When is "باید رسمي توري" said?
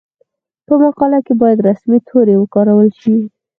1.41-2.35